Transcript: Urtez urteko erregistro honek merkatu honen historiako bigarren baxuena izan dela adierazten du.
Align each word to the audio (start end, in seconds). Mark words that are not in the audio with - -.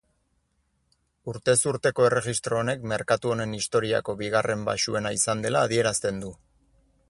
Urtez 1.33 1.55
urteko 1.71 2.07
erregistro 2.07 2.57
honek 2.61 2.87
merkatu 2.93 3.35
honen 3.35 3.53
historiako 3.59 4.19
bigarren 4.25 4.67
baxuena 4.73 5.15
izan 5.19 5.45
dela 5.47 5.63
adierazten 5.69 6.23
du. 6.25 6.37